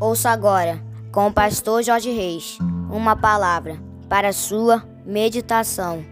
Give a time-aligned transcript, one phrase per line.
[0.00, 0.82] Ouça agora,
[1.12, 2.58] com o pastor Jorge Reis,
[2.90, 3.78] uma palavra
[4.08, 6.04] para sua meditação.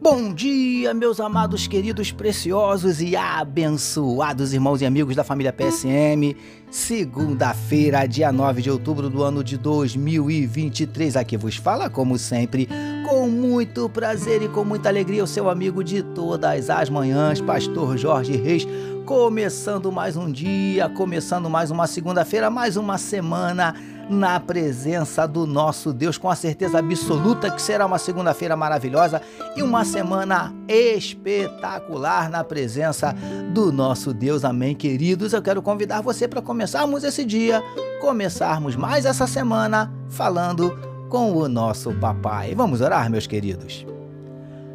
[0.00, 6.34] Bom dia, meus amados, queridos, preciosos e abençoados irmãos e amigos da família PSM.
[6.70, 11.16] Segunda-feira, dia 9 de outubro do ano de 2023.
[11.16, 12.68] Aqui vos fala, como sempre,
[13.08, 17.96] com muito prazer e com muita alegria, o seu amigo de todas as manhãs, Pastor
[17.96, 18.66] Jorge Reis.
[19.06, 23.74] Começando mais um dia, começando mais uma segunda-feira, mais uma semana
[24.10, 29.22] na presença do nosso Deus, com a certeza absoluta que será uma segunda-feira maravilhosa
[29.56, 33.14] e uma semana espetacular na presença
[33.54, 34.44] do nosso Deus.
[34.44, 35.32] Amém, queridos.
[35.32, 37.62] Eu quero convidar você para começarmos esse dia,
[38.02, 42.54] começarmos mais essa semana falando com o nosso papai.
[42.54, 43.86] Vamos orar, meus queridos.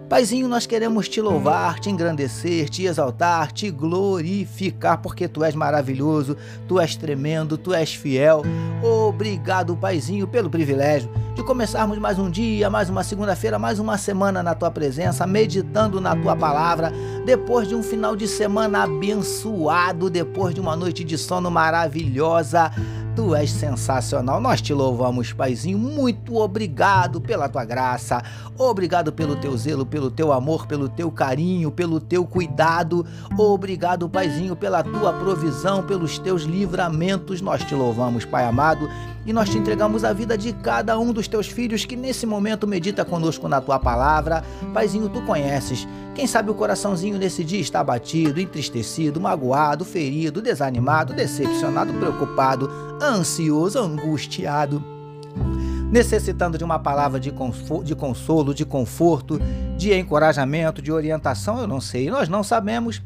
[0.09, 6.37] Paizinho, nós queremos te louvar, te engrandecer, te exaltar, te glorificar, porque tu és maravilhoso,
[6.67, 8.43] tu és tremendo, tu és fiel.
[8.83, 14.43] Obrigado, Paizinho, pelo privilégio de começarmos mais um dia, mais uma segunda-feira, mais uma semana
[14.43, 16.91] na tua presença, meditando na tua palavra,
[17.25, 22.71] depois de um final de semana abençoado, depois de uma noite de sono maravilhosa.
[23.15, 24.41] Tu és sensacional.
[24.41, 25.77] Nós te louvamos, Paizinho.
[25.77, 28.23] Muito obrigado pela tua graça.
[28.57, 33.05] Obrigado pelo teu zelo, pelo teu amor, pelo teu carinho, pelo teu cuidado.
[33.37, 37.39] Obrigado, Paizinho, pela tua provisão, pelos teus livramentos.
[37.39, 38.89] Nós te louvamos, Pai amado,
[39.25, 42.67] e nós te entregamos a vida de cada um dos teus filhos que nesse momento
[42.67, 44.43] medita conosco na tua palavra.
[44.73, 45.87] Paizinho, tu conheces.
[46.13, 52.69] Quem sabe o coraçãozinho nesse dia está abatido, entristecido, magoado, ferido, desanimado, decepcionado, preocupado,
[53.01, 54.83] ansioso, angustiado
[55.93, 57.31] necessitando de uma palavra de,
[57.83, 59.39] de consolo, de conforto,
[59.77, 62.99] de encorajamento, de orientação, eu não sei, nós não sabemos,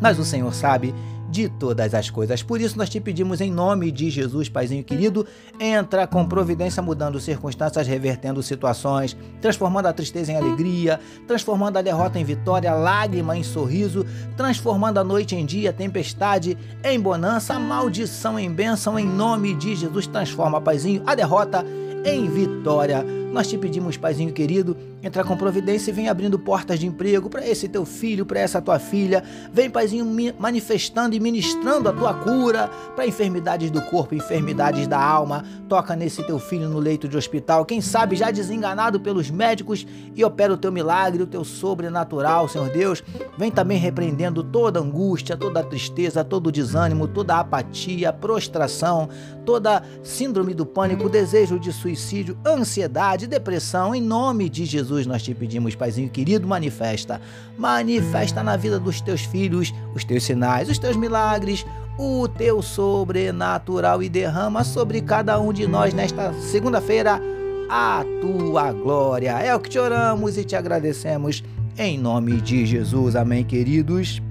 [0.00, 0.94] mas o Senhor sabe
[1.34, 2.44] de todas as coisas.
[2.44, 5.26] Por isso nós te pedimos em nome de Jesus, Paizinho querido,
[5.58, 12.20] entra com providência mudando circunstâncias, revertendo situações, transformando a tristeza em alegria, transformando a derrota
[12.20, 14.06] em vitória, lágrima em sorriso,
[14.36, 20.06] transformando a noite em dia, tempestade em bonança, maldição em bênção, em nome de Jesus,
[20.06, 21.66] transforma, Paizinho, a derrota
[22.04, 26.86] em vitória nós te pedimos, Paizinho querido, entrar com providência e vem abrindo portas de
[26.86, 29.24] emprego para esse teu filho, para essa tua filha.
[29.52, 30.06] Vem, Paizinho,
[30.38, 35.44] manifestando e ministrando a tua cura para enfermidades do corpo, enfermidades da alma.
[35.68, 39.84] Toca nesse teu filho no leito de hospital, quem sabe já desenganado pelos médicos
[40.14, 43.02] e opera o teu milagre, o teu sobrenatural, Senhor Deus.
[43.36, 49.08] Vem também repreendendo toda angústia, toda tristeza, todo desânimo, toda apatia, prostração,
[49.44, 53.94] toda síndrome do pânico, desejo de suicídio, ansiedade ansiedade, depressão.
[53.94, 57.20] Em nome de Jesus nós te pedimos, Paizinho querido, manifesta.
[57.58, 61.66] Manifesta na vida dos teus filhos os teus sinais, os teus milagres,
[61.98, 67.20] o teu sobrenatural e derrama sobre cada um de nós nesta segunda-feira
[67.68, 69.38] a tua glória.
[69.40, 71.42] É o que te oramos e te agradecemos
[71.76, 73.16] em nome de Jesus.
[73.16, 74.22] Amém, queridos.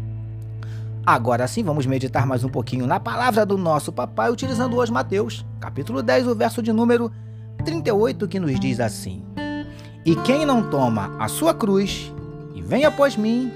[1.05, 5.45] Agora sim, vamos meditar mais um pouquinho na palavra do nosso papai, utilizando hoje Mateus,
[5.59, 7.11] capítulo 10, o verso de número
[7.63, 9.23] 38 que nos diz assim:
[10.05, 12.11] E quem não toma a sua cruz
[12.53, 13.51] e vem após mim,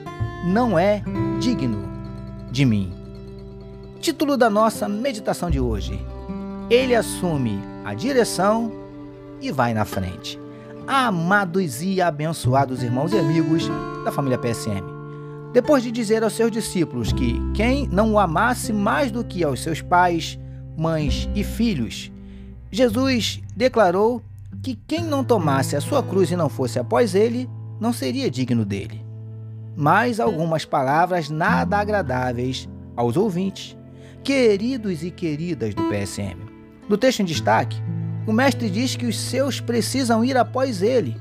[0.45, 1.03] não é
[1.39, 1.87] digno
[2.51, 2.93] de mim.
[3.99, 5.99] Título da nossa meditação de hoje:
[6.69, 8.71] Ele assume a direção
[9.41, 10.39] e vai na frente.
[10.87, 13.63] Amados e abençoados irmãos e amigos
[14.05, 14.83] da família PSM.
[15.51, 19.61] Depois de dizer aos seus discípulos que quem não o amasse mais do que aos
[19.61, 20.39] seus pais,
[20.77, 22.11] mães e filhos,
[22.71, 24.21] Jesus declarou
[24.61, 27.49] que quem não tomasse a sua cruz e não fosse após ele,
[27.79, 29.03] não seria digno dele.
[29.75, 33.77] Mais algumas palavras nada agradáveis aos ouvintes,
[34.23, 36.37] queridos e queridas do PSM.
[36.89, 37.77] No texto em destaque,
[38.25, 41.15] o mestre diz que os seus precisam ir após ele.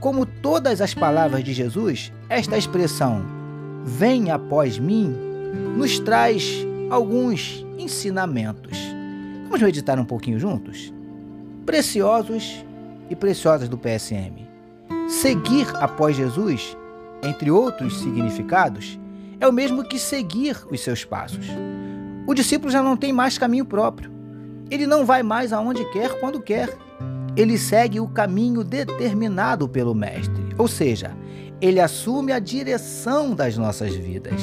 [0.00, 3.24] Como todas as palavras de Jesus, esta expressão,
[3.84, 5.16] vem após mim,
[5.76, 8.87] nos traz alguns ensinamentos.
[9.48, 10.92] Vamos meditar um pouquinho juntos?
[11.64, 12.62] Preciosos
[13.08, 14.46] e preciosas do PSM.
[15.08, 16.76] Seguir após Jesus,
[17.22, 19.00] entre outros significados,
[19.40, 21.46] é o mesmo que seguir os seus passos.
[22.26, 24.12] O discípulo já não tem mais caminho próprio.
[24.70, 26.68] Ele não vai mais aonde quer, quando quer.
[27.34, 31.16] Ele segue o caminho determinado pelo Mestre, ou seja,
[31.58, 34.42] ele assume a direção das nossas vidas.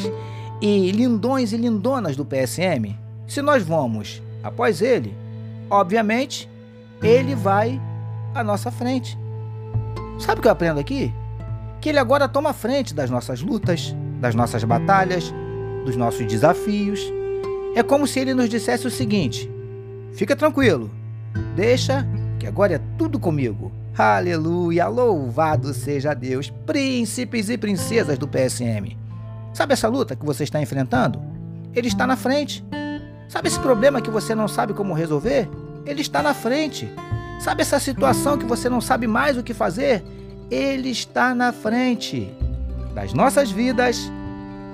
[0.59, 2.97] E lindões e lindonas do PSM,
[3.27, 5.13] se nós vamos após ele,
[5.69, 6.47] obviamente,
[7.01, 7.81] ele vai
[8.33, 9.17] à nossa frente.
[10.19, 11.11] Sabe o que eu aprendo aqui?
[11.81, 15.33] Que Ele agora toma frente das nossas lutas, das nossas batalhas,
[15.83, 17.01] dos nossos desafios.
[17.75, 19.49] É como se Ele nos dissesse o seguinte:
[20.13, 20.89] fica tranquilo,
[21.55, 22.07] deixa
[22.39, 23.71] que agora é tudo comigo.
[23.97, 28.97] Aleluia, louvado seja Deus, príncipes e princesas do PSM.
[29.53, 31.19] Sabe essa luta que você está enfrentando?
[31.73, 32.63] Ele está na frente.
[33.27, 35.49] Sabe esse problema que você não sabe como resolver?
[35.85, 36.89] Ele está na frente.
[37.39, 40.03] Sabe essa situação que você não sabe mais o que fazer?
[40.49, 42.31] Ele está na frente.
[42.93, 44.11] Das nossas vidas,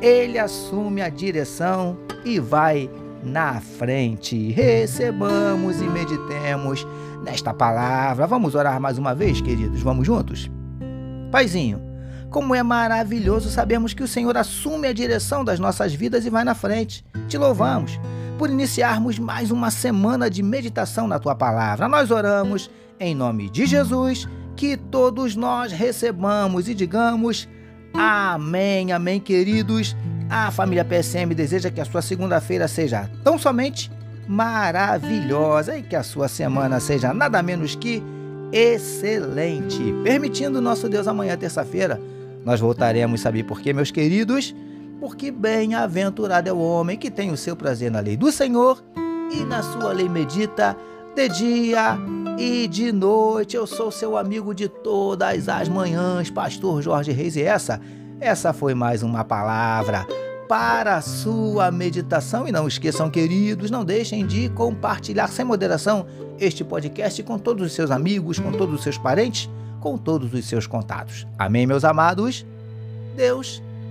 [0.01, 2.89] ele assume a direção e vai
[3.23, 4.51] na frente.
[4.51, 6.85] Recebamos e meditemos
[7.23, 8.27] nesta palavra.
[8.27, 9.81] Vamos orar mais uma vez, queridos?
[9.81, 10.51] Vamos juntos?
[11.31, 11.81] Paizinho,
[12.29, 16.43] como é maravilhoso sabermos que o Senhor assume a direção das nossas vidas e vai
[16.43, 17.05] na frente.
[17.27, 17.99] Te louvamos
[18.41, 21.87] por iniciarmos mais uma semana de meditação na tua palavra.
[21.87, 27.47] Nós oramos em nome de Jesus que todos nós recebamos e digamos
[27.93, 29.95] amém, amém, queridos.
[30.27, 33.91] A família PSM deseja que a sua segunda-feira seja tão somente
[34.27, 38.01] maravilhosa e que a sua semana seja nada menos que
[38.51, 39.93] excelente.
[40.03, 42.01] Permitindo nosso Deus amanhã, terça-feira,
[42.43, 44.55] nós voltaremos, saber por quê, meus queridos?
[45.01, 48.83] Porque bem-aventurado é o homem que tem o seu prazer na lei do Senhor
[49.33, 50.77] e na sua lei medita
[51.15, 51.97] de dia
[52.37, 53.55] e de noite.
[53.55, 57.81] Eu sou seu amigo de todas as manhãs, pastor Jorge Reis, e essa,
[58.19, 60.05] essa foi mais uma palavra
[60.47, 62.47] para a sua meditação.
[62.47, 66.05] E não esqueçam, queridos, não deixem de compartilhar sem moderação
[66.39, 69.49] este podcast com todos os seus amigos, com todos os seus parentes,
[69.79, 71.25] com todos os seus contatos.
[71.39, 72.45] Amém, meus amados?
[73.15, 73.63] Deus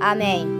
[0.00, 0.57] Amém.